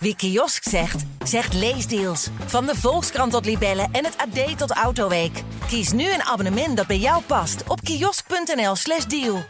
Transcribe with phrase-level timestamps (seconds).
[0.00, 2.30] Wie kiosk zegt, zegt leesdeals.
[2.46, 5.42] Van de Volkskrant tot Libellen en het AD tot Autoweek.
[5.66, 9.42] Kies nu een abonnement dat bij jou past op kiosk.nl/slash deal.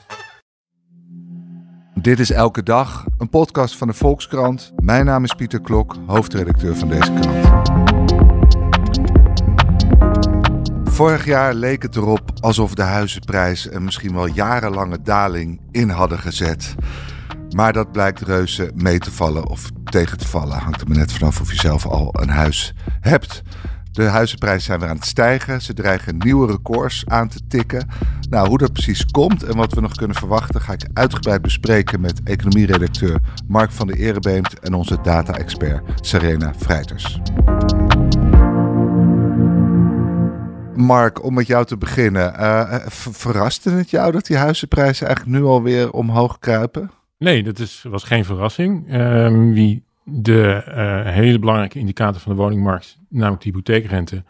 [1.94, 4.72] Dit is Elke Dag, een podcast van de Volkskrant.
[4.76, 7.70] Mijn naam is Pieter Klok, hoofdredacteur van deze krant.
[10.84, 16.18] Vorig jaar leek het erop alsof de huizenprijs een misschien wel jarenlange daling in hadden
[16.18, 16.74] gezet.
[17.56, 20.58] Maar dat blijkt reuze mee te vallen of tegen te vallen.
[20.58, 23.42] Hangt er maar net vanaf of je zelf al een huis hebt.
[23.92, 25.62] De huizenprijzen zijn weer aan het stijgen.
[25.62, 27.88] Ze dreigen nieuwe records aan te tikken.
[28.30, 32.00] Nou, hoe dat precies komt en wat we nog kunnen verwachten, ga ik uitgebreid bespreken
[32.00, 37.20] met economieredacteur Mark van der Erebeemt en onze data-expert Serena Vrijters.
[40.74, 42.34] Mark, om met jou te beginnen.
[42.40, 46.90] Uh, verraste het jou dat die huizenprijzen eigenlijk nu alweer omhoog kruipen?
[47.18, 48.94] Nee, dat is, was geen verrassing.
[48.94, 54.24] Um, wie de uh, hele belangrijke indicator van de woningmarkt, namelijk de hypotheekrente,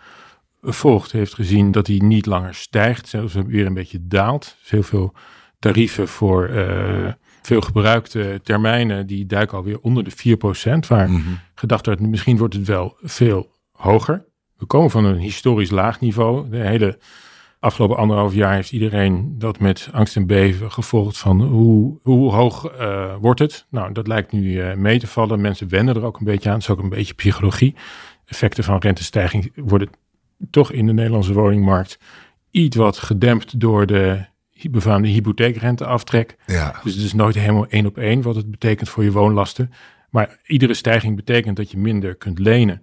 [0.62, 4.56] volgt, heeft gezien dat die niet langer stijgt, zelfs weer een beetje daalt.
[4.61, 5.14] Dus heel veel
[5.58, 10.36] tarieven voor uh, veel gebruikte termijnen, die duiken alweer onder de
[10.84, 11.39] 4%, waar mm -hmm.
[11.55, 14.25] gedacht werd, misschien wordt het wel veel hoger.
[14.56, 16.50] We komen van een historisch laag niveau.
[16.50, 16.98] De hele
[17.61, 22.73] afgelopen anderhalf jaar heeft iedereen dat met angst en beven gevolgd van hoe, hoe hoog
[22.81, 23.67] uh, wordt het.
[23.70, 25.41] Nou, dat lijkt nu uh, mee te vallen.
[25.41, 26.55] Mensen wennen er ook een beetje aan.
[26.55, 27.75] Het is ook een beetje psychologie.
[28.27, 29.89] Effecten van rentestijging worden
[30.51, 31.98] toch in de Nederlandse woningmarkt
[32.51, 34.25] iets wat gedempt door de
[34.70, 36.36] befaamde hypotheekrenteaftrek.
[36.47, 36.81] Ja.
[36.84, 39.73] Dus het is nooit helemaal één op één wat het betekent voor je woonlasten.
[40.11, 42.83] Maar iedere stijging betekent dat je minder kunt lenen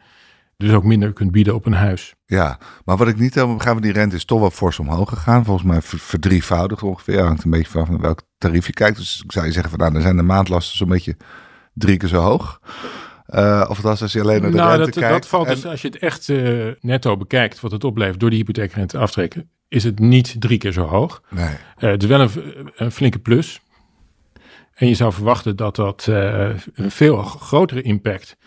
[0.57, 2.15] dus ook minder kunt bieden op een huis.
[2.25, 5.45] Ja, maar wat ik niet helemaal begrijp, die rente is toch wel fors omhoog gegaan.
[5.45, 7.21] Volgens mij verdrievoudigd ongeveer.
[7.21, 8.97] Hangt een beetje van welk tarief je kijkt.
[8.97, 11.17] Dus ik zou je zeggen van nou, dan zijn de maandlasten zo'n beetje
[11.73, 12.59] drie keer zo hoog.
[13.29, 15.13] Uh, of dat als je alleen naar de nou, rente dat, kijkt.
[15.13, 15.53] dat valt en...
[15.53, 19.49] dus, als je het echt uh, netto bekijkt, wat het oplevert door die hypotheekrente aftrekken,
[19.67, 21.21] is het niet drie keer zo hoog.
[21.29, 21.45] Nee.
[21.45, 22.31] Uh, het is wel een,
[22.75, 23.61] een, flinke plus.
[24.73, 28.37] En je zou verwachten dat dat een veel grotere impact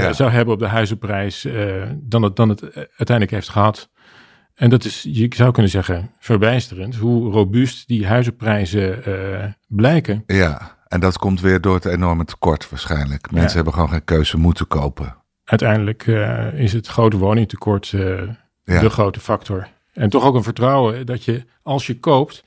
[0.00, 0.12] ja.
[0.12, 3.90] zou hebben op de huizenprijs uh, dan, het, dan het uiteindelijk heeft gehad.
[4.54, 10.22] En dat is, je zou kunnen zeggen, verbijsterend hoe robuust die huizenprijzen uh, blijken.
[10.26, 13.30] Ja, en dat komt weer door het enorme tekort waarschijnlijk.
[13.30, 13.54] Mensen ja.
[13.54, 15.16] hebben gewoon geen keuze moeten kopen.
[15.44, 18.80] Uiteindelijk uh, is het grote woningtekort ja.
[18.80, 19.68] de grote factor.
[19.92, 22.44] En toch ook een vertrouwen dat je, als je koopt,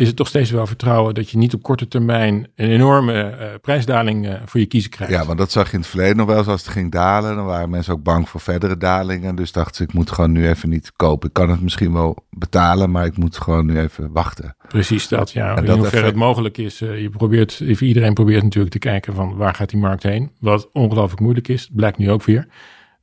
[0.00, 3.46] is het toch steeds wel vertrouwen dat je niet op korte termijn een enorme uh,
[3.60, 5.12] prijsdaling uh, voor je kiezen krijgt.
[5.12, 7.36] Ja, want dat zag je in het verleden nog wel eens als het ging dalen.
[7.36, 9.34] Dan waren mensen ook bang voor verdere dalingen.
[9.34, 11.28] Dus dachten ze, ik moet gewoon nu even niet kopen.
[11.28, 14.56] Ik kan het misschien wel betalen, maar ik moet gewoon nu even wachten.
[14.68, 15.56] Precies dat, ja.
[15.56, 16.04] En in hoeverre effect...
[16.04, 16.80] het mogelijk is.
[16.80, 20.30] Uh, je probeert, iedereen probeert natuurlijk te kijken van waar gaat die markt heen.
[20.38, 22.46] Wat ongelooflijk moeilijk is, blijkt nu ook weer.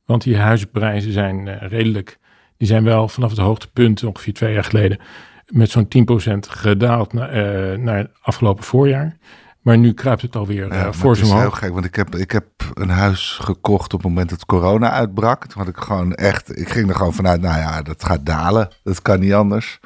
[0.04, 2.18] Want die huizenprijzen zijn redelijk,
[2.56, 4.98] die zijn wel vanaf het hoogtepunt ongeveer twee jaar geleden
[5.48, 9.16] met zo'n 10% gedaald na, uh, naar het afgelopen voorjaar.
[9.62, 11.94] Maar nu kruipt het alweer ja, uh, voor zo'n Het is heel gek, want ik
[11.94, 15.46] heb, ik heb een huis gekocht op het moment dat corona uitbrak.
[15.46, 18.68] Toen had ik gewoon echt, ik ging er gewoon vanuit, nou ja, dat gaat dalen.
[18.82, 19.80] Dat kan niet anders.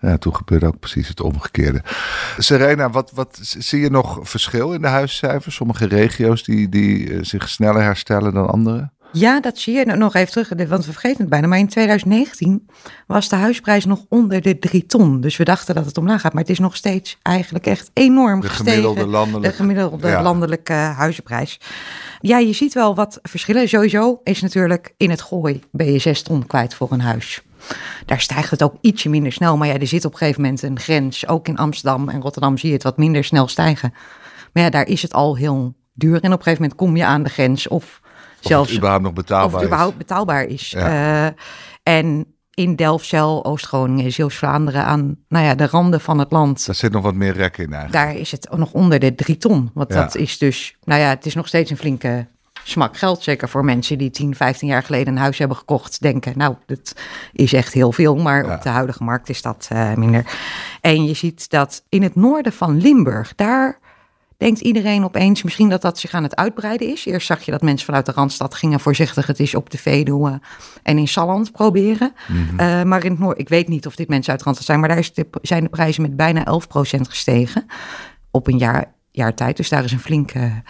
[0.00, 1.82] Ja, toen gebeurde ook precies het omgekeerde.
[2.38, 5.54] Serena, wat, wat zie je nog verschil in de huiscijfers?
[5.54, 8.90] Sommige regio's die, die zich sneller herstellen dan andere?
[9.12, 11.46] Ja, dat zie je nog even terug, want we vergeten het bijna.
[11.46, 12.66] Maar in 2019
[13.06, 15.20] was de huisprijs nog onder de 3 ton.
[15.20, 18.40] Dus we dachten dat het omlaag gaat, maar het is nog steeds eigenlijk echt enorm
[18.40, 18.72] de gestegen.
[18.72, 20.22] Gemiddelde landelijke, de gemiddelde ja.
[20.22, 21.60] landelijke huizenprijs.
[22.20, 23.68] Ja, je ziet wel wat verschillen.
[23.68, 27.42] Sowieso is natuurlijk in het gooi ben je 6 ton kwijt voor een huis.
[28.06, 29.56] Daar stijgt het ook ietsje minder snel.
[29.56, 31.28] Maar ja, er zit op een gegeven moment een grens.
[31.28, 33.94] Ook in Amsterdam en Rotterdam zie je het wat minder snel stijgen.
[34.52, 36.20] Maar ja, daar is het al heel duur.
[36.20, 38.00] En op een gegeven moment kom je aan de grens of
[38.48, 39.98] zelfs het überhaupt nog betaalbaar of het überhaupt is.
[39.98, 40.70] betaalbaar is.
[40.70, 41.26] Ja.
[41.26, 41.32] Uh,
[41.82, 46.66] en in Delfzijl, Oost-Groningen, Zeeuws-Vlaanderen aan nou ja, de randen van het land.
[46.66, 47.92] Daar zit nog wat meer rek in eigenlijk.
[47.92, 49.70] Daar is het nog onder de drie ton.
[49.74, 50.02] Want ja.
[50.02, 52.26] dat is dus, nou ja, het is nog steeds een flinke
[52.64, 53.22] smak geld.
[53.22, 56.00] Zeker voor mensen die 10, 15 jaar geleden een huis hebben gekocht.
[56.00, 56.94] Denken, nou, dat
[57.32, 58.16] is echt heel veel.
[58.16, 58.54] Maar ja.
[58.54, 60.26] op de huidige markt is dat uh, minder.
[60.80, 63.78] En je ziet dat in het noorden van Limburg, daar
[64.42, 67.06] denkt iedereen opeens misschien dat dat zich aan het uitbreiden is.
[67.06, 70.40] Eerst zag je dat mensen vanuit de Randstad gingen voorzichtig het is op de Veluwe
[70.82, 72.12] en in Salland proberen.
[72.28, 72.60] Mm -hmm.
[72.60, 74.88] uh, maar in het Noord, ik weet niet of dit mensen uit Randstad zijn, maar
[74.88, 77.66] daar is de, zijn de prijzen met bijna 11% gestegen
[78.30, 79.56] op een jaar, jaar tijd.
[79.56, 80.62] Dus daar is een flinke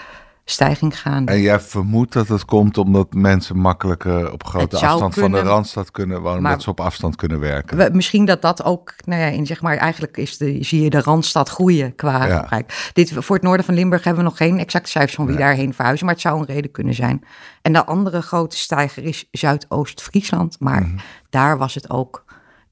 [0.45, 1.27] stijging gaan.
[1.27, 5.91] En jij vermoedt dat het komt omdat mensen makkelijker op grote afstand van de Randstad
[5.91, 7.77] kunnen wonen, maar, dat ze op afstand kunnen werken.
[7.77, 10.91] We, misschien dat dat ook, nou ja, in zeg maar, eigenlijk is de, zie je
[10.91, 12.41] de Randstad groeien qua ja.
[12.41, 12.91] gebruik.
[12.93, 15.75] Dit, voor het noorden van Limburg hebben we nog geen exacte cijfers van wie daarheen
[15.75, 17.25] verhuizen, maar het zou een reden kunnen zijn.
[17.63, 20.97] En de andere grote stijger is Zuidoost-Friesland, maar mhm.
[21.31, 22.22] daar was het ook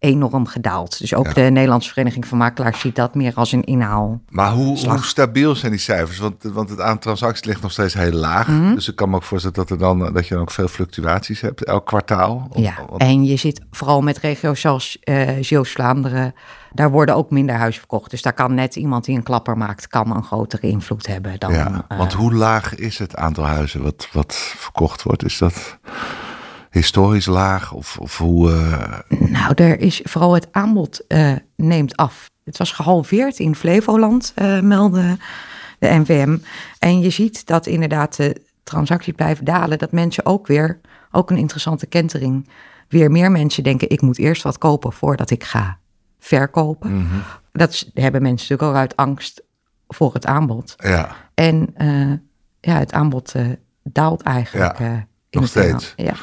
[0.01, 0.99] enorm gedaald.
[0.99, 4.21] Dus ook de Nederlandse Vereniging van Makelaars ziet dat meer als een inhaal.
[4.29, 6.19] Maar hoe, hoe stabiel zijn die cijfers?
[6.19, 8.49] Want, want het aantal transacties ligt nog steeds heel laag.
[8.49, 8.75] Mhm.
[8.75, 11.41] Dus ik kan me ook voorstellen dat, er dan, dat je dan ook veel fluctuaties
[11.41, 12.49] hebt elk kwartaal.
[12.55, 16.35] Ja, en je zit vooral met regio's zoals uh, Zeeuws-Vlaanderen.
[16.73, 18.11] Daar worden ook minder huizen verkocht.
[18.11, 21.53] Dus daar kan net iemand die een klapper maakt, kan een grotere invloed hebben dan...
[21.53, 25.25] Ja, want hoe laag is het aantal huizen wat, wat verkocht wordt?
[25.25, 25.79] Is dat
[26.71, 27.73] historisch laag?
[27.73, 28.51] Of, of hoe.
[28.51, 28.99] Uh...
[29.31, 32.31] Nou, er is vooral het aanbod uh, neemt af.
[32.45, 35.17] Het was gehalveerd in Flevoland, uh, meldde
[35.79, 36.39] de NVM.
[36.79, 39.79] En je ziet dat inderdaad de transacties blijven dalen.
[39.79, 40.81] Dat mensen ook weer,
[41.11, 42.49] ook een interessante kentering,
[42.89, 45.79] weer meer mensen denken: ik moet eerst wat kopen voordat ik ga
[46.19, 46.93] verkopen.
[46.93, 47.23] Mm -hmm.
[47.53, 49.43] Dat hebben mensen natuurlijk ook uit angst
[49.89, 50.75] voor het aanbod.
[50.77, 51.17] Ja.
[51.35, 51.75] En
[52.61, 53.35] ja, het aanbod
[53.83, 54.79] daalt eigenlijk.
[54.79, 55.93] Ja, nog steeds.
[55.97, 56.15] Ja.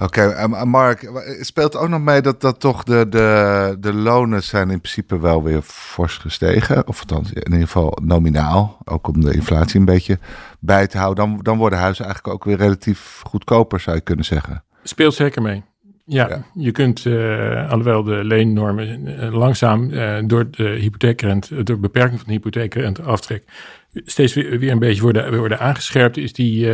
[0.00, 1.10] Oké, okay, Mark,
[1.40, 5.42] speelt ook nog mee dat, dat toch de, de, de lonen zijn in principe wel
[5.42, 6.88] weer fors gestegen.
[6.88, 8.78] Of althans, in ieder geval nominaal.
[8.84, 10.18] Ook om de inflatie een beetje
[10.60, 11.28] bij te houden.
[11.28, 14.64] Dan, dan worden huizen eigenlijk ook weer relatief goedkoper, zou je kunnen zeggen.
[14.82, 15.62] Speelt zeker mee.
[16.04, 22.18] Ja, je kunt, uh, alhoewel de leennormen uh, langzaam uh, door de hypotheekrente, door beperking
[22.18, 23.44] van de hypotheekrente aftrek,
[23.92, 26.70] steeds weer, weer een beetje worden, worden aangescherpt, is die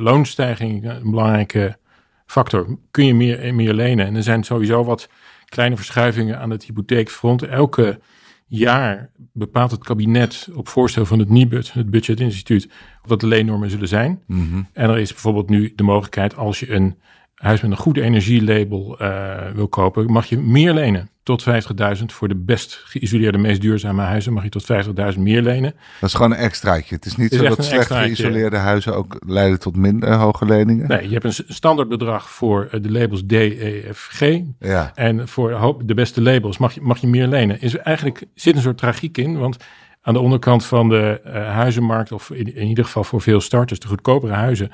[0.00, 1.80] loonstijging een belangrijke
[2.32, 2.78] factor.
[2.90, 4.06] Kun je meer, meer lenen?
[4.06, 5.08] En er zijn sowieso wat
[5.44, 7.42] kleine verschuivingen aan het hypotheekfront.
[7.42, 8.00] Elke
[8.46, 12.68] jaar bepaalt het kabinet op voorstel van het NIBUD, het Budgetinstituut,
[13.02, 14.22] wat de leennormen zullen zijn.
[14.26, 14.62] Mhm.
[14.72, 16.98] En er is bijvoorbeeld nu de mogelijkheid als je een
[17.42, 21.10] huis met een goed energielabel uh, wil kopen, mag je meer lenen.
[21.22, 21.44] Tot
[21.98, 24.66] 50.000 voor de best geïsoleerde, meest duurzame huizen mag je tot
[25.14, 25.74] 50.000 meer lenen.
[26.00, 26.94] Dat is gewoon een extraatje.
[26.94, 30.88] Het is niet zo dat slecht geïsoleerde huizen ook leiden tot minder hoge leningen.
[30.88, 34.40] Nee, je hebt een standaardbedrag voor eh, de labels D, E, F, G.
[34.58, 34.92] Ja.
[34.94, 37.60] En voor de beste labels mag je, mag je meer lenen.
[37.60, 39.56] Is eigenlijk zit een soort tragiek in, want
[40.02, 43.78] aan de onderkant van de uh, huizenmarkt, of in, in ieder geval voor veel starters,
[43.78, 44.70] de goedkopere huizen,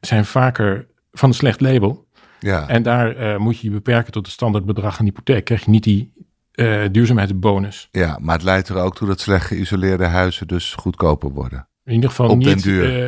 [0.00, 2.06] zijn vaker van een slecht label.
[2.38, 2.68] Ja.
[2.68, 5.44] En daar uh, moet je je beperken tot het standaardbedrag aan hypotheek.
[5.44, 6.12] Krijg je niet die
[6.54, 7.88] uh, duurzaamheidsbonus.
[7.90, 11.68] Ja, maar het leidt er ook toe dat slecht geïsoleerde huizen dus goedkoper worden.
[11.84, 13.06] In ieder geval niet uh,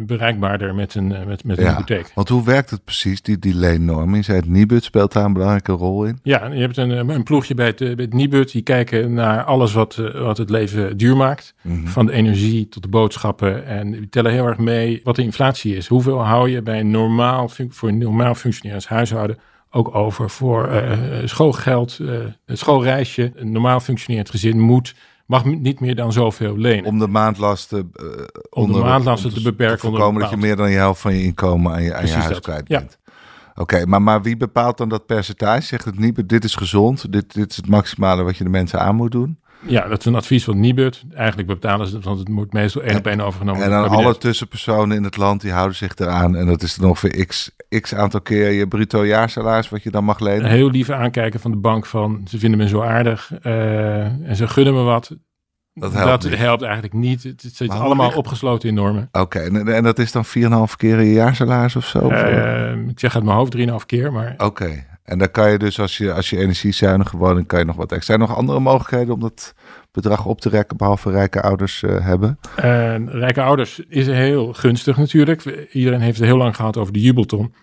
[0.00, 2.10] bereikbaarder met een, met, met een hypotheek.
[2.14, 4.14] Want hoe werkt het precies, die, die leennorm?
[4.14, 6.18] Je zei het Nibud speelt daar een belangrijke rol in.
[6.22, 8.52] Ja, je hebt een, een ploegje bij het, bij het Nibud.
[8.52, 11.54] Die kijken naar alles wat, wat het leven duur maakt.
[11.62, 11.86] Mhm.
[11.86, 13.66] Van de energie tot de boodschappen.
[13.66, 15.86] En die tellen heel erg mee wat de inflatie is.
[15.86, 19.38] Hoeveel hou je bij een normaal, voor een normaal functionerend huishouden
[19.70, 20.92] ook over voor uh,
[21.24, 22.14] schoolgeld, uh,
[22.46, 23.32] een schoolreisje.
[23.34, 24.94] Een normaal functionerend gezin moet
[25.26, 26.84] mag niet meer dan zoveel lenen.
[26.84, 28.06] Om de maandlasten, uh,
[28.50, 29.78] om de maandlasten te beperken.
[29.78, 32.12] Te voorkomen dat je meer dan je helft van je inkomen aan je, aan je
[32.12, 32.98] huis kwijt bent.
[33.04, 33.12] Ja.
[33.56, 35.62] Oké, maar, maar wie bepaalt dan dat percentage?
[35.62, 38.80] Zegt het niet, dit is gezond, dit, dit is het maximale wat je de mensen
[38.80, 39.38] aan moet doen?
[39.66, 41.04] Ja, dat is een advies van Nibud.
[41.14, 43.78] Eigenlijk bepalen ze het, want het moet meestal één op één overgenomen worden.
[43.78, 46.36] En dan alle tussenpersonen in het land, die houden zich eraan.
[46.36, 47.50] En dat is dan ongeveer x,
[47.80, 50.44] x aantal keer je bruto jaarsalaris wat je dan mag lenen.
[50.44, 54.36] Een heel lief aankijken van de bank van, ze vinden me zo aardig uh, en
[54.36, 55.16] ze gunnen me wat.
[55.74, 57.22] Dat helpt, dat helpt eigenlijk niet.
[57.22, 59.08] Het zit allemaal opgesloten in normen.
[59.12, 60.30] Oké, en, en, dat is dan 4,5
[60.76, 62.10] keer je jaarsalaris of zo?
[62.10, 64.34] Uh, ik zeg uit mijn hoofd 3,5 keer, maar...
[64.36, 67.76] Oké, en dan kan je dus als je, als je energiezuinig woont, kan je nog
[67.76, 68.14] wat extra.
[68.14, 69.54] Zijn er nog andere mogelijkheden om dat
[69.92, 72.38] bedrag op te rekken, behalve rijke ouders uh, hebben?
[72.58, 75.68] Uh, rijke ouders is heel gunstig natuurlijk.
[75.72, 77.54] Iedereen heeft het heel lang gehad over de jubelton.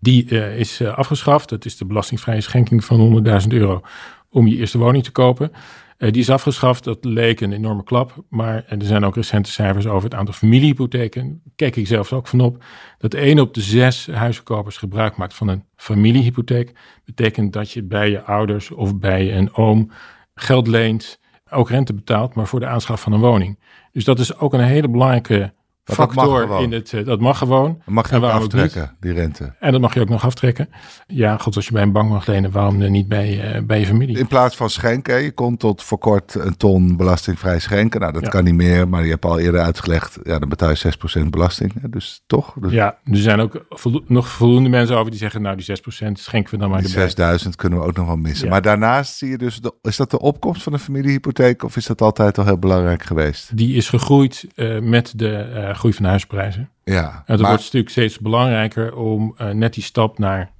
[0.00, 1.48] Die uh, is afgeschaft.
[1.48, 3.82] Dat is de belastingvrije schenking van 100.000 euro
[4.30, 5.52] om je eerste woning te kopen.
[5.98, 8.24] Uh, die is afgeschaft, dat leek een enorme klap.
[8.28, 11.42] Maar er zijn ook recente cijfers over het aantal familiehypotheken.
[11.56, 12.64] Kijk ik zelfs ook van op.
[12.98, 16.72] Dat 1 op de 6 huizenkopers gebruik maakt van een familiehypotheek.
[17.04, 19.90] Betekent dat je bij je ouders of bij een oom
[20.34, 21.20] geld leent.
[21.50, 23.58] Ook rente betaalt, maar voor de aanschaf van een woning.
[23.92, 25.52] Dus dat is ook een hele belangrijke
[25.84, 26.92] factor in het.
[26.92, 27.82] Uh, dat mag gewoon.
[27.84, 29.54] mag je ook aftrekken, die rente.
[29.60, 30.68] En dat mag je ook nog aftrekken.
[31.06, 33.80] Ja, god, als je bij een bank mag lenen, waarom dan niet bij, uh, bij
[33.80, 34.18] je familie?
[34.18, 38.00] In plaats van schenken, je kon tot voor kort een ton belastingvrij schenken.
[38.00, 40.92] Nou, dat kan niet meer, maar je hebt al eerder uitgelegd, ja, dan betaal je
[41.22, 41.72] 6% belasting.
[41.90, 42.54] Dus toch?
[42.60, 42.72] Dus...
[42.72, 43.64] Ja, er zijn ook
[44.06, 47.56] nog voldoende mensen over die zeggen, nou, die 6% schenken we dan maar die 6000
[47.56, 48.48] kunnen we ook nog wel missen.
[48.48, 51.86] Maar daarnaast zie je dus, de, is dat de opkomst van een familiehypotheek of is
[51.86, 53.56] dat altijd al heel belangrijk geweest?
[53.56, 56.70] Die is gegroeid uh, met de groei van de huisprijzen.
[56.84, 60.50] Ja, En het maar, wordt natuurlijk steeds belangrijker om eh, net die stap naar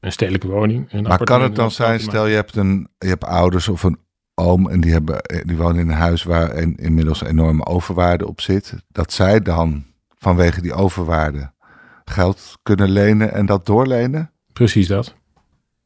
[0.00, 0.92] een stedelijke woning.
[0.92, 3.82] Een maar kan het dan zijn, te stel je hebt, een, je hebt ouders of
[3.82, 3.98] een
[4.34, 8.40] oom en die, hebben, eh, die wonen in een huis waar inmiddels enorme overwaarde op
[8.40, 9.84] zit, dat zij dan
[10.18, 11.50] vanwege die overwaarde
[12.04, 14.30] geld kunnen lenen en dat doorlenen?
[14.52, 15.14] Precies dat.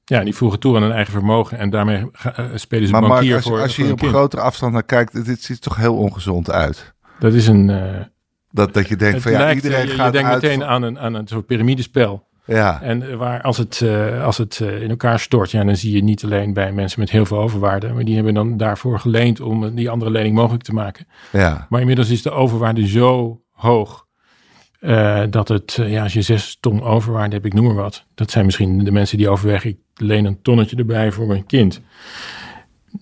[0.05, 3.13] Ja, die voegen toe aan een eigen vermogen en daarmee eh, spelen ze Maar Mark,
[3.15, 4.11] bankier als, je- voor, als je hier op kind.
[4.13, 6.95] grotere afstand naar kijkt, dit ziet er toch heel ongezond uit.
[7.19, 7.71] Dat is een...
[7.71, 8.01] eh,
[8.51, 10.43] Dat, dat je denkt het van ja, lijkt, iedereen eh, je, gaat je denkt uit.
[10.43, 12.29] meteen aan een, aan een soort piramidespel.
[12.45, 15.95] Ja, En eh, waar als het, eh, als het in elkaar stort, ja, dan zie
[15.95, 19.41] je niet alleen bij mensen met heel veel overwaarde, maar die hebben dan daarvoor geleend
[19.41, 21.07] om die andere lening mogelijk te maken.
[21.33, 21.67] ja.
[21.69, 24.09] Maar inmiddels is de overwaarde zo hoog
[25.31, 28.45] dat het, ja, als je zes ton overwaarde hebt, ik noem maar wat, dat zijn
[28.45, 31.81] misschien de mensen die overwegen, ik leen een tonnetje erbij voor mijn kind.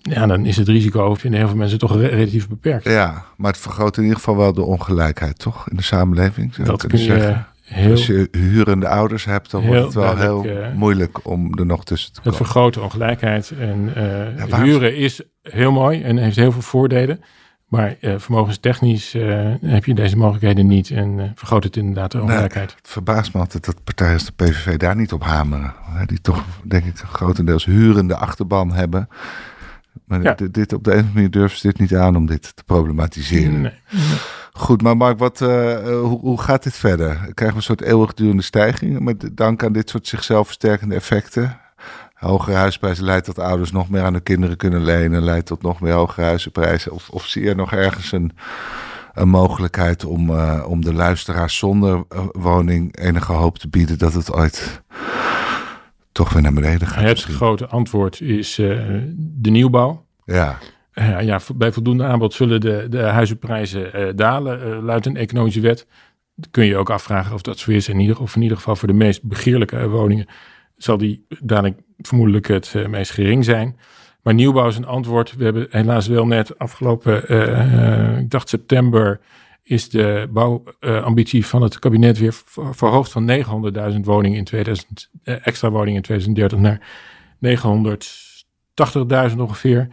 [0.02, 2.84] Ja, dan is het risico, vinden heel veel mensen toch re- relatief beperkt.
[2.84, 5.68] Ja, maar het vergroot in ieder geval wel de ongelijkheid, toch?
[5.68, 6.54] In de samenleving.
[6.54, 7.46] zou dat kun je zeggen.
[7.62, 11.84] heel, Als je hurende ouders hebt, dan wordt het wel heel moeilijk om er nog
[11.84, 12.46] tussen te Het komen.
[12.46, 13.52] vergroot de ongelijkheid.
[13.58, 17.20] En eh, Ja, waarom- huren is heel mooi en heeft heel veel voordelen.
[17.68, 20.90] Maar eh, vermogenstechnisch eh, heb je deze mogelijkheden niet.
[20.90, 22.74] En vergroot het inderdaad de ongelijkheid.
[22.76, 25.74] Het verbaast me altijd dat partijen als de PVV daar niet op hameren.
[26.06, 29.08] Die toch, denk ik, grotendeels hurende achterban hebben.
[30.06, 30.34] Maar Ja.
[30.34, 32.56] dit, dit op de een of andere manier durven ze dit niet aan om dit
[32.56, 33.60] te problematiseren.
[33.60, 33.72] Nee.
[34.52, 37.14] Goed, maar Mark, wat, eh, eh, hoe, hoe gaat dit verder?
[37.14, 41.58] Krijgen we een soort eeuwigdurende stijging met dank aan dit soort zichzelf versterkende effecten?
[42.14, 45.80] Hogere huisprijzen leidt tot ouders nog meer aan hun kinderen kunnen lenen, leidt tot nog
[45.80, 46.92] meer hogere huizenprijzen.
[46.92, 48.32] Of, of zie je nog ergens een,
[49.14, 54.32] een mogelijkheid om, eh, om de luisteraars zonder woning enige hoop te bieden dat het
[54.32, 54.82] ooit
[56.18, 57.02] toch weer naar beneden gaat?
[57.02, 57.34] Het misschien?
[57.34, 58.68] grote antwoord is eh,
[59.16, 60.04] de nieuwbouw.
[60.24, 60.58] Ja,
[60.92, 65.86] Eh, ja, bij voldoende aanbod zullen de, de huizenprijzen eh, dalen, luidt een economische wet.
[66.34, 67.88] Dan kun je ook afvragen of dat zo is.
[67.88, 70.26] In ieder, of in ieder geval voor de meest begeerlijke woningen
[70.76, 73.76] zal die dadelijk vermoedelijk het meest gering zijn.
[74.22, 75.36] Maar nieuwbouw is een antwoord.
[75.36, 77.16] We hebben helaas wel net afgelopen,
[78.18, 79.20] ik dacht september,
[79.68, 85.34] is de bouwambitie van het kabinet weer ver- verhoogd van 900.000 woningen in 2000, eh,
[85.46, 86.80] extra woningen in 2030 naar
[87.38, 89.88] 980.000 ongeveer.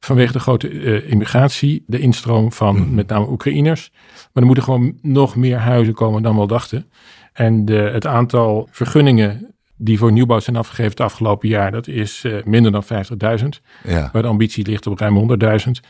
[0.00, 2.94] Vanwege de grote eh, immigratie, de instroom van Mhm.
[2.94, 3.90] met name Oekraïners.
[3.92, 6.90] Maar er moeten gewoon nog meer huizen komen dan we al dachten.
[7.32, 12.24] En de, het aantal vergunningen die voor nieuwbouw zijn afgegeven het afgelopen jaar, dat is
[12.24, 13.60] eh, minder dan 50.000.
[13.84, 14.08] ja.
[14.12, 15.80] Waar de ambitie ligt op ruim 100.000.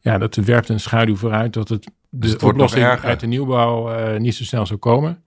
[0.00, 3.08] Ja, dat werpt een schaduw vooruit dat het Dus het wordt nog erger.
[3.08, 5.22] uit de nieuwbouw eh, niet zo snel zou komen.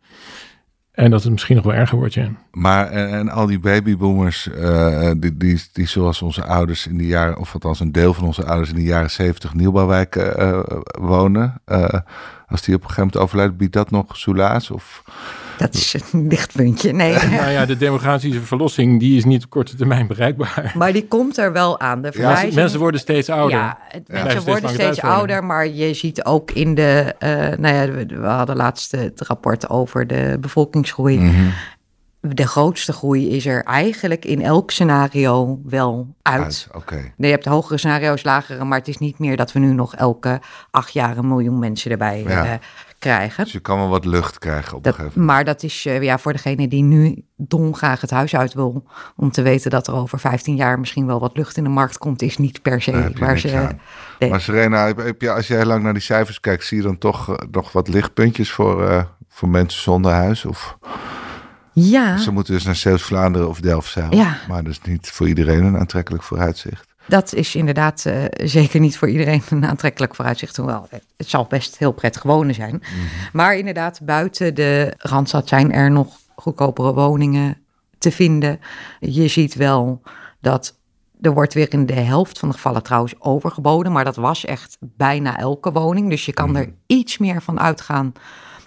[0.92, 2.32] En dat het misschien nog wel erger wordt, ja.
[2.52, 7.06] Maar en, en al die babyboomers, eh, die, die, die zoals onze ouders in de
[7.06, 10.60] jaren, of althans een deel van onze ouders in de jaren zeventig nieuwbouwwijken eh,
[11.00, 11.62] wonen.
[11.66, 12.00] eh,
[12.48, 14.72] als die op een gegeven moment overlijdt, biedt dat nog soelaas?
[14.72, 15.04] Of
[15.62, 16.92] Dat is een lichtpuntje.
[16.94, 17.14] Nee.
[17.40, 20.74] nou ja, de demografische verlossing, die is niet op korte termijn bereikbaar.
[20.78, 22.02] Maar die komt er wel aan.
[22.02, 22.44] De Ja.
[22.54, 23.58] Mensen worden steeds ouder.
[23.58, 27.76] Ja, het- mensen steeds worden steeds ouder, maar je ziet ook in de, eh, nou
[27.76, 31.20] ja, we, we hadden laatst het rapport over de bevolkingsgroei.
[31.20, 31.42] Mhm.
[32.24, 36.68] De grootste groei is er eigenlijk in elk scenario wel uit.
[36.86, 37.12] uit?
[37.18, 40.42] Je hebt hogere scenario's, lagere, maar het is niet meer dat we nu nog elke
[40.72, 42.46] acht jaar een miljoen mensen erbij Ja.
[42.46, 42.52] eh,
[43.00, 43.44] krijgen.
[43.44, 45.36] Dus je kan wel wat lucht krijgen op een gegeven moment.
[45.36, 48.84] maar dat is eh, ja, voor degene die nu dolgraag het huis uit wil,
[49.16, 51.98] om te weten dat er over 15 jaar misschien wel wat lucht in de markt
[51.98, 53.68] komt, is niet per se waar ze.
[54.20, 54.30] nee.
[54.30, 56.98] Maar Serena, heb, je, als je heel lang naar die cijfers kijkt, zie je dan
[56.98, 60.46] toch eh, nog wat lichtpuntjes voor, voor mensen zonder huis?
[60.46, 60.78] Of
[61.74, 64.16] Ja, ze moeten dus naar Zeeuws-Vlaanderen of Delfzijl.
[64.16, 64.38] Ja.
[64.48, 66.86] Maar dat is niet voor iedereen een aantrekkelijk vooruitzicht.
[67.08, 70.58] dat is inderdaad eh, zeker niet voor iedereen een aantrekkelijk vooruitzicht.
[70.58, 70.88] Hoewel,
[71.18, 72.76] het zal best heel prettig wonen zijn.
[72.76, 72.90] Mhm.
[73.34, 77.58] Maar inderdaad, buiten de Randstad zijn er nog goedkopere woningen
[77.98, 78.60] te vinden.
[79.00, 80.02] Je ziet wel
[80.40, 80.80] dat
[81.22, 83.92] er wordt weer in de helft van de gevallen trouwens overgeboden.
[83.92, 86.10] Maar dat was echt bijna elke woning.
[86.10, 88.14] Dus je kan er iets meer van uitgaan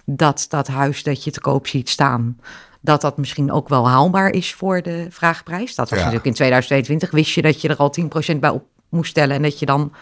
[0.04, 2.38] dat dat huis dat je te koop ziet staan...
[2.84, 5.74] dat dat misschien ook wel haalbaar is voor de vraagprijs.
[5.74, 6.04] Dat was Ja.
[6.04, 7.10] natuurlijk in 2022.
[7.10, 9.36] Wist je dat je er al 10% bij op moest stellen...
[9.36, 9.92] en dat je dan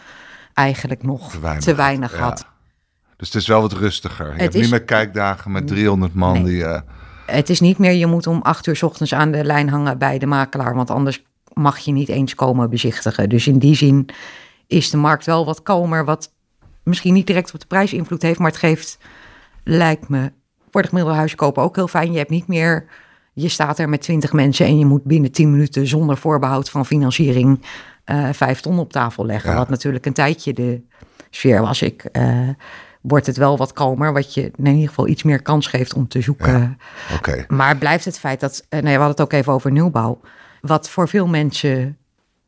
[0.55, 2.47] eigenlijk nog te weinig, had.
[3.17, 4.35] Dus het is wel wat rustiger.
[4.35, 6.45] Je hebt is- niet meer kijkdagen met 300 man Nee.
[6.45, 6.65] die...
[6.65, 6.81] eh,
[7.27, 9.99] Het is niet meer, je moet om acht uur 's ochtends aan de lijn hangen
[9.99, 11.23] bij de makelaar, want anders
[11.53, 13.29] mag je niet eens komen bezichtigen.
[13.29, 14.09] Dus in die zin
[14.67, 16.33] is de markt wel wat kalmer, wat
[16.83, 18.99] misschien niet direct op de prijs invloed heeft, maar het geeft,
[19.65, 20.33] lijkt me,
[20.73, 22.13] voor de gemiddelde huis kopen ook heel fijn.
[22.13, 22.85] Je hebt niet meer,
[23.33, 26.87] je staat er met twintig mensen en je moet binnen tien minuten zonder voorbehoud van
[26.87, 27.65] financiering
[28.05, 29.51] eh, vijf ton op tafel leggen.
[29.51, 29.57] Ja.
[29.57, 30.83] Wat natuurlijk een tijdje de
[31.31, 31.83] sfeer was.
[31.83, 32.49] Ik eh,
[33.01, 36.09] wordt het wel wat kalmer, wat je in ieder geval iets meer kans geeft om
[36.09, 36.79] te zoeken.
[37.49, 40.21] Maar blijft het feit dat, nee, we hadden het ook even over nieuwbouw,
[40.61, 41.97] wat voor veel mensen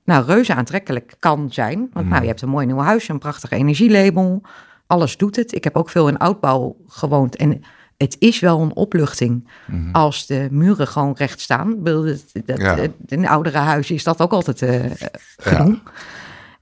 [0.04, 1.90] nou, reuze aantrekkelijk kan zijn.
[1.92, 4.42] Want nou, je hebt een mooi nieuw huis, een prachtig energielabel,
[4.86, 5.54] alles doet het.
[5.54, 7.62] Ik heb ook veel in oudbouw gewoond en
[7.96, 9.48] het is wel een opluchting
[9.92, 11.82] als de muren gewoon recht staan.
[11.82, 12.76] Dat, dat, Ja.
[13.06, 14.90] In oudere huizen is dat ook altijd eh
[15.36, 15.78] gedoe.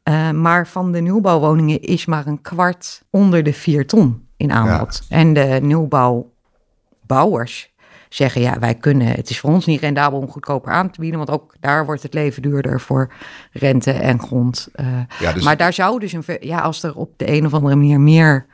[0.02, 5.02] Eh, maar van de nieuwbouwwoningen is maar een kwart onder de 4 ton in aanbod.
[5.08, 7.70] En de nieuwbouwbouwers
[8.08, 11.18] zeggen, ja, wij kunnen, het is voor ons niet rendabel om goedkoper aan te bieden,
[11.18, 13.12] want ook daar wordt het leven duurder voor
[13.52, 14.68] rente en grond.
[15.18, 17.76] Ja, dus maar daar zou dus een, ja, als er op de een of andere
[17.76, 18.46] manier meer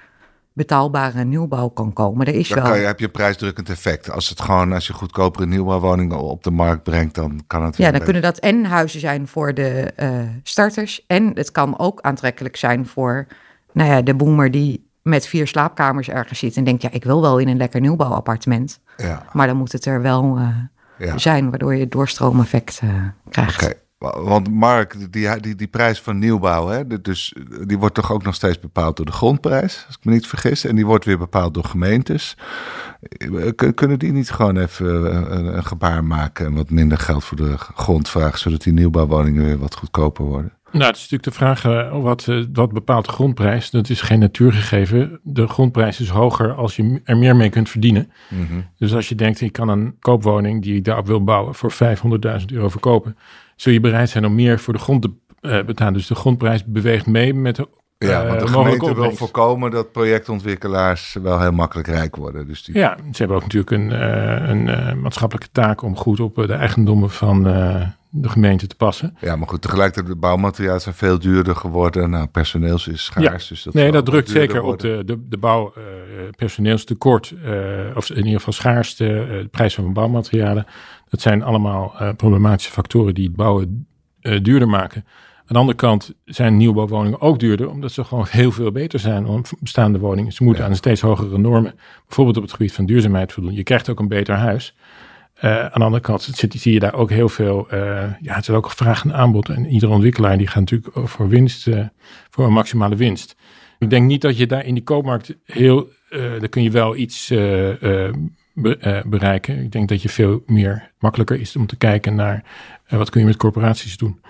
[0.58, 2.74] betaalbare nieuwbouw kan komen, er is dan wel.
[2.74, 4.10] je, heb je een prijsdrukkend effect.
[4.10, 7.76] Als het gewoon, als je goedkopere nieuwbouwwoningen op de markt brengt, dan kan het.
[7.76, 10.10] Ja, dan kunnen dat en huizen zijn voor de eh,
[10.42, 11.04] starters.
[11.06, 13.26] En het kan ook aantrekkelijk zijn voor
[13.72, 17.20] nou ja, de boomer die met vier slaapkamers ergens zit en denkt, ja, ik wil
[17.20, 18.80] wel in een lekker nieuwbouwappartement.
[18.96, 20.48] Ja, Maar dan moet het er wel eh,
[21.06, 21.18] ja.
[21.18, 22.90] zijn, waardoor je het doorstroomeffect eh,
[23.30, 23.86] krijgt.
[23.98, 27.34] Want Mark, die, die, die prijs van nieuwbouw, hè, dus,
[27.66, 30.64] die wordt toch ook nog steeds bepaald door de grondprijs, als ik me niet vergis.
[30.64, 32.36] En die wordt weer bepaald door gemeentes.
[33.00, 36.98] Eh, kun- Kunnen die niet gewoon even eh, een, een gebaar maken en wat minder
[36.98, 40.52] geld voor de grond vragen, zodat die nieuwbouwwoningen weer wat goedkoper worden?
[40.72, 43.70] Nou, het is natuurlijk de vraag eh, wat, wat bepaalt de grondprijs.
[43.70, 45.20] Dat is geen natuurgegeven.
[45.22, 48.10] De grondprijs is hoger als je er meer mee kunt verdienen.
[48.78, 52.44] Dus als je denkt, ik kan een koopwoning die ik daarop wil bouwen voor 500.000
[52.52, 53.16] euro verkopen,
[53.60, 55.92] zul je bereid zijn om meer voor de grond te eh, betalen.
[55.92, 57.66] Dus de grondprijs beweegt mee met
[57.98, 62.46] Ja, eh, want de gemeente wil voorkomen dat projectontwikkelaars wel heel makkelijk rijk worden.
[62.46, 66.20] Dus die, Ja, ze hebben ook natuurlijk een, eh, een eh, maatschappelijke taak om goed
[66.20, 67.42] op de eigendommen van
[68.10, 69.16] de gemeente te passen.
[69.20, 72.10] Ja, maar goed, tegelijkertijd de bouwmaterialen zijn veel duurder geworden.
[72.10, 73.48] Nou, personeels is schaars.
[73.48, 75.72] Dus dat nee, dat drukt zeker op de, de, de bouw,
[76.36, 77.34] personeelstekort,
[77.94, 80.66] of in ieder geval schaarste, de prijs van bouwmaterialen.
[81.08, 83.86] Dat zijn allemaal problematische factoren die het bouwen
[84.20, 85.04] duurder maken.
[85.48, 89.24] Aan de andere kant zijn nieuwbouwwoningen ook duurder, omdat ze gewoon heel veel beter zijn
[89.24, 90.32] dan bestaande woningen.
[90.32, 90.68] Ze moeten Ja.
[90.68, 91.74] aan steeds hogere normen,
[92.06, 93.54] bijvoorbeeld op het gebied van duurzaamheid voldoen.
[93.54, 94.74] Je krijgt ook een beter huis.
[95.34, 97.78] Eh, aan de andere kant zit, zie je daar ook heel veel, eh,
[98.20, 99.48] ja, het is ook vraag en aanbod.
[99.48, 101.87] En iedere ontwikkelaar die gaat natuurlijk voor winst, eh,
[102.30, 103.37] voor een maximale winst.
[103.78, 107.28] Ik denk niet dat je daar in die koopmarkt heel, daar kun je wel iets
[108.54, 109.62] be- bereiken.
[109.62, 112.44] Ik denk dat je veel meer makkelijker is om te kijken naar
[112.88, 114.20] wat kun je met corporaties doen.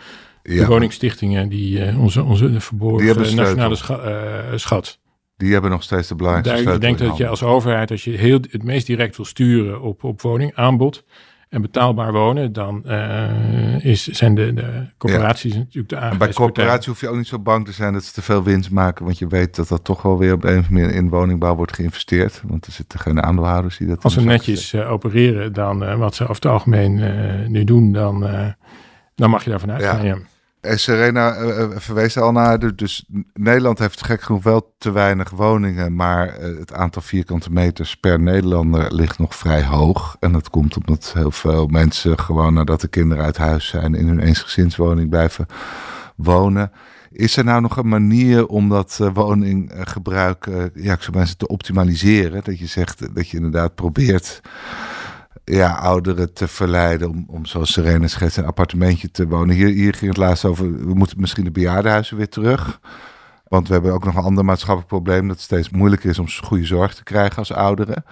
[0.49, 4.99] De Ja, woningstichtingen, die eh, onze, onze verborgen Die nationale scha- eh, schat.
[5.37, 8.11] die hebben nog steeds de belangrijkste Daar, ik denk dat je als overheid, als je
[8.11, 11.05] heel, het meest direct wil sturen op, op woningaanbod
[11.49, 16.19] en betaalbaar wonen, dan eh, is, zijn de, de corporaties natuurlijk de En bij aangewezen
[16.35, 16.47] partij.
[16.65, 19.05] corporatie hoef je ook niet zo bang te zijn dat ze te veel winst maken.
[19.05, 21.09] Want je weet dat dat toch wel weer op de een of andere manier in
[21.09, 22.43] woningbouw wordt geïnvesteerd.
[22.47, 24.03] Want er zitten geen aandeelhouders die dat...
[24.03, 26.95] Als ze de netjes opereren, dan eh, wat ze over het algemeen
[27.51, 28.27] nu doen, dan,
[29.15, 30.05] dan mag je daarvan uitgaan.
[30.05, 30.19] Ja.
[30.69, 32.77] En Serena eh, eh, verwees er al naar.
[32.77, 35.95] Dus Nederland heeft gek genoeg wel te weinig woningen.
[35.95, 40.17] Maar eh, het aantal vierkante meters per Nederlander ligt nog vrij hoog.
[40.21, 43.95] En dat komt omdat heel veel mensen gewoon nadat de kinderen uit huis zijn...
[43.95, 45.47] in hun eensgezinswoning blijven
[46.17, 46.71] wonen.
[47.11, 51.37] Is er nou nog een manier om dat eh, woninggebruik eh, ja, ik zou zeggen,
[51.37, 52.41] te optimaliseren?
[52.45, 54.41] Dat je zegt eh, dat je inderdaad probeert
[55.45, 59.55] ja, ouderen te verleiden om, om zoals Serena schetst, een appartementje te wonen.
[59.55, 62.81] Hier, hier ging het laatst over, we moeten misschien de bejaardenhuizen weer terug.
[63.45, 66.27] Want we hebben ook nog een ander maatschappelijk probleem, dat het steeds moeilijker is om
[66.43, 68.05] goede zorg te krijgen als ouderen.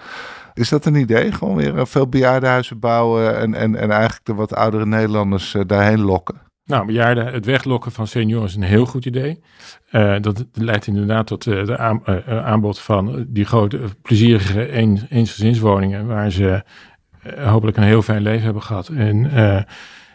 [0.53, 1.31] Is dat een idee?
[1.31, 5.61] Gewoon weer eh, veel bejaardenhuizen bouwen en, en, en eigenlijk de wat oudere Nederlanders eh,
[5.65, 6.45] daarheen lokken?
[6.67, 9.39] Nou, bejaarden, het weglokken van senioren is een heel goed idee.
[9.89, 11.73] Eh, dat leidt inderdaad tot eh,
[12.43, 16.63] aanbod van die grote, plezierige een, eensgezinswoningen, waar ze
[17.45, 18.87] hopelijk een heel fijn leven hebben gehad.
[18.87, 19.61] En eh,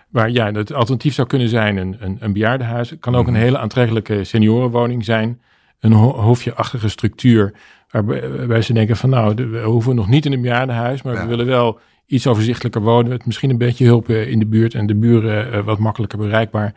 [0.09, 2.91] waar ja, het alternatief zou kunnen zijn een, een, een bejaardenhuis.
[2.91, 5.41] Het kan ook een hele aantrekkelijke seniorenwoning zijn.
[5.81, 7.53] Een ho- hofje-achtige structuur,
[7.91, 11.23] waarbij, ze denken van nou, we hoeven nog niet in een bejaardenhuis, maar Ja.
[11.23, 13.09] we willen wel iets overzichtelijker wonen.
[13.09, 16.19] Met misschien een beetje hulp eh, in de buurt en de buren eh, wat makkelijker
[16.19, 16.75] bereikbaar.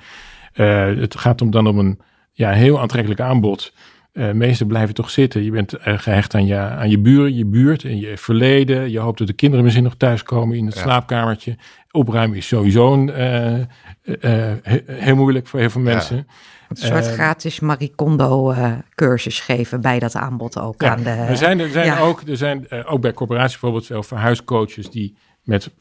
[0.54, 2.00] Eh, het gaat om dan om een
[2.32, 3.74] ja, heel aantrekkelijk aanbod.
[4.16, 5.44] Eh meesten blijven toch zitten.
[5.44, 8.92] Je bent eh, gehecht aan je, aan je buren, je buurt en je verleden.
[8.92, 10.82] Je hoopt dat de kinderen misschien nog thuiskomen in het Ja.
[10.82, 11.58] slaapkamertje.
[11.92, 13.66] Opruimen is sowieso een, eh,
[14.64, 16.28] he- heel moeilijk voor heel veel mensen.
[16.70, 21.10] Een soort gratis Marie Kondo eh, cursus geven bij dat aanbod ook Ja, aan de...
[21.10, 22.00] er zijn, er zijn, ja.
[22.00, 25.72] ook, er zijn ook bij corporaties bijvoorbeeld veel verhuiscoaches die met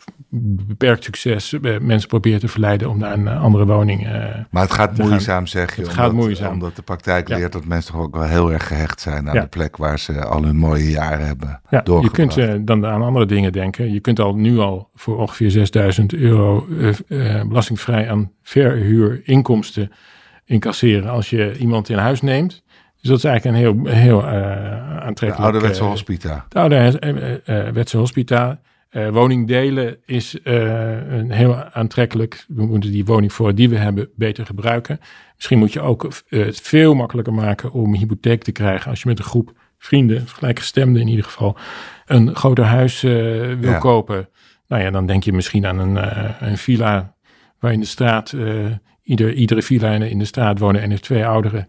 [0.66, 4.10] beperkt succes eh, mensen probeert te verleiden om naar een eh, andere woning uh,
[4.50, 5.82] Maar het gaat moeizaam, zeg je.
[5.82, 6.52] Het gaat moeizaam.
[6.52, 9.46] Omdat de praktijk leert dat mensen toch ook wel heel erg gehecht zijn aan de
[9.46, 13.52] plek waar ze al hun mooie jaren hebben ja, Je kunt dan aan andere dingen
[13.52, 13.92] denken.
[13.92, 16.66] Je kunt al nu al voor ongeveer 6000 euro
[17.46, 19.92] belastingvrij aan verhuurinkomsten
[20.44, 22.62] incasseren als je iemand in huis neemt.
[23.00, 25.36] Dus dat is eigenlijk een heel, heel aantrekkelijk...
[25.36, 26.46] De ouderwetse hospita.
[26.48, 28.60] De ouderwetse hospita.
[28.96, 32.44] Uh, woningdelen is uh, een heel aantrekkelijk.
[32.48, 35.00] We moeten die woning voor die we hebben beter gebruiken.
[35.34, 39.02] Misschien moet je ook uh, het veel makkelijker maken om een hypotheek te krijgen als
[39.02, 41.56] je met een groep vrienden, gelijkgestemden in ieder geval,
[42.06, 43.00] een groter huis
[43.60, 44.28] wil kopen.
[44.68, 45.98] Nou ja, dan denk je misschien aan een,
[46.48, 47.14] een villa
[47.58, 48.34] waar in de straat,
[49.02, 51.66] ieder, iedere villa in de straat wonen en heeft twee ouderen.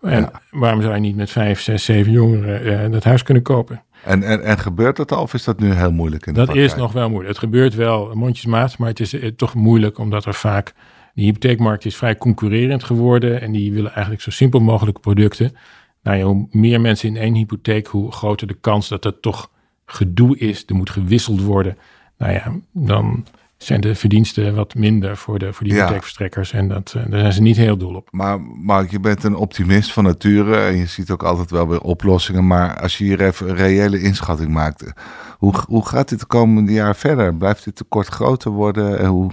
[0.00, 3.82] En waarom zou je niet met vijf, zes, zeven jongeren dat huis kunnen kopen?
[4.04, 6.54] En, en, en gebeurt dat al of is dat nu heel moeilijk in de Dat
[6.54, 7.28] is nog wel moeilijk.
[7.28, 10.74] Het gebeurt wel mondjesmaat, maar het is eh, toch moeilijk omdat er vaak...
[11.14, 15.56] De hypotheekmarkt is vrij concurrerend geworden en die willen eigenlijk zo simpel mogelijk producten.
[16.02, 19.50] Nou ja, hoe meer mensen in één hypotheek, hoe groter de kans dat er toch
[19.86, 20.64] gedoe is.
[20.66, 21.78] Er moet gewisseld worden.
[22.18, 23.26] Nou ja, dan
[23.58, 26.52] zijn de verdiensten wat minder voor de, voor die hypotheekverstrekkers.
[26.52, 28.08] En dat, uh, daar zijn ze niet heel dol op.
[28.10, 31.80] Maar Mark, je bent een optimist van nature en je ziet ook altijd wel weer
[31.80, 32.46] oplossingen.
[32.46, 34.92] Maar als je hier even een reële inschatting maakt,
[35.38, 37.34] hoe, hoe gaat dit de komende jaar verder?
[37.34, 38.98] Blijft dit tekort groter worden?
[38.98, 39.30] En hoe,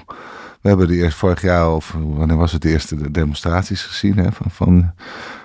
[0.61, 4.31] we hebben de eerste vorig jaar, of wanneer was het de eerste demonstraties gezien hè,
[4.31, 4.93] van, van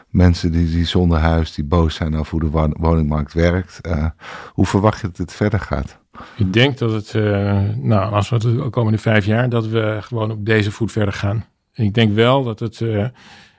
[0.09, 3.79] mensen die, die zonder huis, die boos zijn over hoe de woningmarkt werkt.
[3.87, 4.07] Uh,
[4.53, 5.99] hoe verwacht je dat dit verder gaat?
[6.37, 9.99] Ik denk dat het, uh, nou, als we het de komende vijf jaar, dat we
[10.01, 11.45] gewoon op deze voet verder gaan.
[11.73, 13.05] En ik denk wel dat het uh,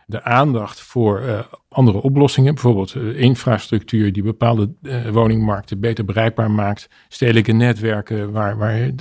[0.06, 4.74] de aandacht voor uh, andere oplossingen, bijvoorbeeld infrastructuur die bepaalde
[5.12, 8.92] woningmarkten beter bereikbaar maakt, stedelijke netwerken waar, waar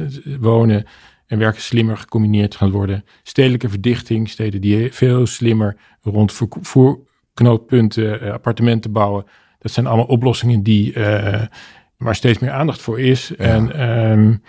[0.40, 0.86] wonen
[1.26, 8.92] en werken slimmer gecombineerd gaan worden, stedelijke verdichting, steden die veel slimmer rond voerknooppunten, appartementen
[8.92, 9.24] bouwen.
[9.58, 10.92] Dat zijn allemaal oplossingen die
[12.00, 13.36] waar steeds meer aandacht voor is.
[13.36, 14.42] En um,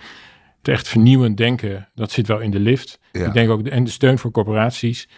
[0.58, 2.98] het echt vernieuwend denken, dat zit wel in de lift.
[3.12, 5.08] Ik denk ook, en de steun voor corporaties,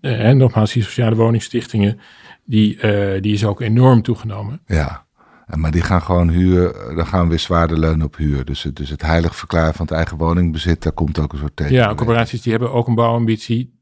[0.00, 2.00] uh, en nogmaals, die sociale woningstichtingen,
[2.44, 4.60] die, uh, die is ook enorm toegenomen.
[4.66, 5.06] Ja,
[5.46, 8.44] maar die gaan gewoon huur, dan gaan weer zwaarder leunen op huur.
[8.44, 11.74] Dus, dus het heilig verklaren van het eigen woningbezit, daar komt ook een soort tegen.
[11.74, 13.72] Ja, corporaties die hebben ook een bouwambitie.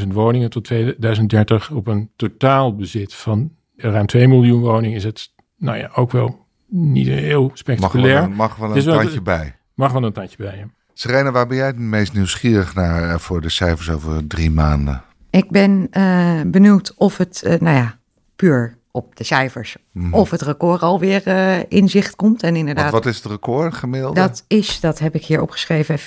[0.00, 5.78] 300.000 woningen tot 2030 op een totaalbezit van ruim 2 miljoen woningen is het nou
[5.78, 8.20] ja, ook wel niet heel spectaculair.
[8.20, 9.56] Mag wel, mag wel een tandje bij.
[9.74, 10.66] Mag wel een tandje bij, ja.
[10.98, 15.02] Serena, waar ben jij het meest nieuwsgierig naar eh, voor de cijfers over drie maanden?
[15.30, 17.98] Ik ben uh, benieuwd of het, uh, nou ja,
[18.36, 20.14] puur op de cijfers, mm.
[20.14, 22.42] of het record alweer uh, in zicht komt.
[22.42, 22.90] En inderdaad.
[22.90, 24.16] Wat, wat is het record gemiddeld?
[24.16, 26.04] Dat is, dat heb ik hier opgeschreven, 448.000.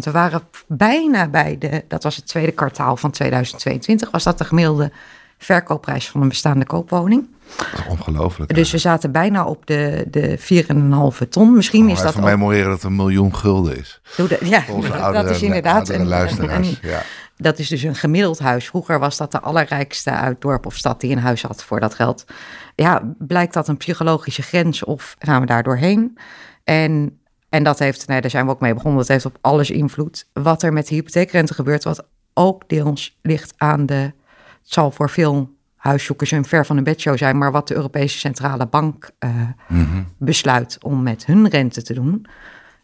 [0.00, 4.44] We waren bijna bij de, dat was het tweede kwartaal van 2022, was dat de
[4.44, 4.92] gemiddelde
[5.38, 7.28] verkoopprijs van een bestaande koopwoning.
[7.88, 8.54] ongelooflijk.
[8.54, 10.38] Dus we zaten bijna op de, de
[11.22, 11.54] 4,5 ton.
[11.54, 12.08] Misschien oh, is dat.
[12.08, 12.28] Even ook...
[12.28, 14.00] memoreren dat het een miljoen gulden is.
[14.40, 14.64] ja,
[15.12, 15.88] dat is inderdaad.
[15.88, 16.78] Een, luisteraars.
[16.82, 17.02] ja.
[17.36, 18.66] Dat is dus een gemiddeld huis.
[18.66, 21.94] Vroeger was dat de allerrijkste uit dorp of stad die een huis had voor dat
[21.94, 22.24] geld.
[22.74, 26.18] Ja, blijkt dat een psychologische grens of gaan we daar doorheen?
[26.64, 27.18] En,
[27.48, 30.26] en dat heeft, nee, daar zijn we ook mee begonnen, dat heeft op alles invloed.
[30.32, 34.12] Wat er met de hypotheekrente gebeurt, wat ook deels ligt aan de
[34.66, 38.18] het zal voor veel huiszoekers een ver van een bedshow zijn, maar wat de Europese
[38.18, 39.30] Centrale Bank uh,
[40.18, 42.26] besluit om met hun rente te doen.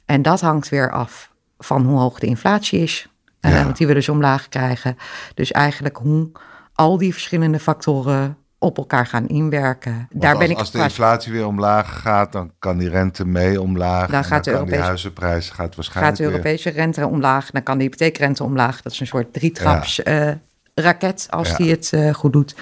[0.05, 3.09] En dat hangt weer af van hoe hoog de inflatie is.
[3.41, 4.97] Uh, Want die willen ze omlaag krijgen.
[5.35, 6.31] Dus eigenlijk hoe
[6.75, 10.09] al die verschillende factoren op elkaar gaan inwerken.
[10.11, 13.61] Daar als, ben ik als de inflatie weer omlaag gaat, dan kan die rente mee
[13.61, 14.11] omlaag.
[14.11, 17.51] Dan, gaat de Europese, huizenprijs gaat waarschijnlijk gaat de Europese rente omlaag.
[17.51, 18.83] Dan kan de hypotheekrente omlaag.
[18.83, 20.41] Dat is een soort drietraps ja
[20.75, 22.55] raket als die het uh, goed doet.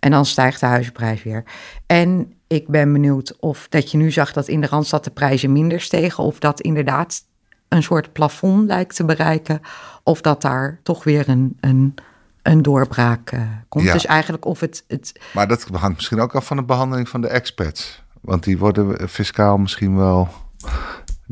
[0.00, 1.44] En dan stijgt de huizenprijs weer.
[1.86, 5.52] En ik ben benieuwd of dat je nu zag dat in de Randstad de prijzen
[5.52, 6.24] minder stegen.
[6.24, 7.24] Of dat inderdaad
[7.68, 9.60] een soort plafond lijkt te bereiken.
[10.02, 11.94] Of dat daar toch weer een, een,
[12.42, 13.92] een doorbraak uh, komt.
[13.92, 15.20] Dus eigenlijk of het, het...
[15.32, 18.02] Maar dat hangt misschien ook af van de behandeling van de expats.
[18.20, 20.28] Want die worden fiscaal misschien wel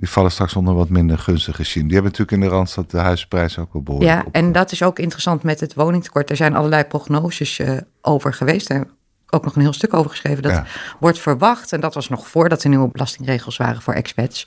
[0.00, 1.84] die vallen straks onder wat minder gunstig regime.
[1.84, 4.82] Die hebben natuurlijk in de Randstad de huisprijs ook wel behoorlijk Ja, en dat is
[4.82, 6.30] ook interessant met het woningtekort.
[6.30, 8.70] Er zijn allerlei prognoses uh, over geweest.
[8.70, 8.86] Er
[9.30, 10.42] ook nog een heel stuk over geschreven.
[10.42, 10.62] Dat
[11.00, 14.46] wordt verwacht, en dat was nog voordat er nieuwe belastingregels waren voor expats,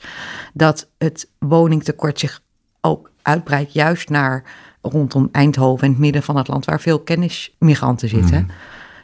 [0.52, 2.40] dat het woningtekort zich
[2.80, 4.44] ook uitbreidt juist naar
[4.82, 8.50] rondom Eindhoven en het midden van het land, waar veel kennismigranten zitten.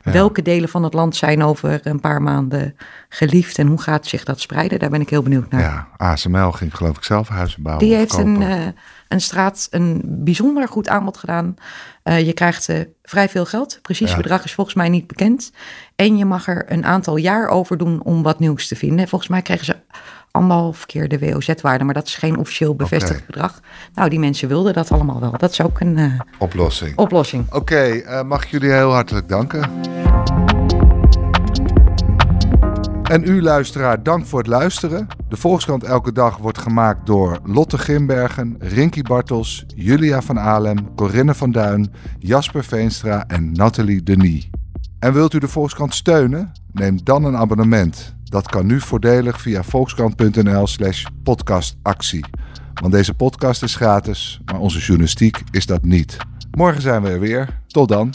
[0.03, 2.77] Welke delen van het land zijn over een paar maanden
[3.09, 4.79] geliefd en hoe gaat zich dat spreiden?
[4.79, 5.61] Daar ben ik heel benieuwd naar.
[5.61, 7.87] Ja, ASML ging geloof ik zelf huizen bouwen.
[7.87, 8.67] Die heeft een, uh,
[9.09, 11.55] een straat een bijzonder goed aanbod gedaan.
[12.05, 13.79] Uh, je krijgt uh, vrij veel geld.
[13.83, 14.17] Precies ja.
[14.17, 15.53] bedrag is volgens mij niet bekend.
[15.97, 19.09] En je mag er een aantal jaar over doen om wat nieuws te vinden.
[19.09, 19.77] Volgens mij krijgen ze
[20.31, 23.27] anderhalf keer de WOZ-waarde, maar dat is geen officieel bevestigd okay.
[23.27, 23.61] bedrag.
[23.95, 25.35] Nou, die mensen wilden dat allemaal wel.
[25.37, 26.99] Dat is ook een uh, oplossing.
[26.99, 27.47] oplossing.
[27.47, 29.71] Oké, okay, uh, mag ik jullie heel hartelijk danken.
[33.11, 35.07] En u luisteraar, dank voor het luisteren.
[35.29, 41.35] De Volkskrant Elke Dag wordt gemaakt door Lotte Grimbergen, Rinky Bartels, Julia van Alem, Corinne
[41.35, 44.51] van Duin, Jasper Veenstra en Nathalie Denis.
[44.99, 46.53] En wilt u de Volkskrant steunen?
[46.73, 48.15] Neem dan een abonnement.
[48.25, 52.25] Dat kan nu voordelig via volkskrant.nl slash podcastactie.
[52.75, 56.17] Want deze podcast is gratis, maar onze journalistiek is dat niet.
[56.51, 57.61] Morgen zijn we er weer.
[57.67, 58.15] Tot dan.